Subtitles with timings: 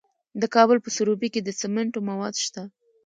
[0.41, 2.63] د کابل په سروبي کې د سمنټو مواد شته.